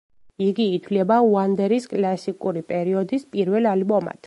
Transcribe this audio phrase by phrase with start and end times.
[0.45, 4.19] იგი ითვლება უანდერის „კლასიკური პერიოდის“ პირველ ალბომად.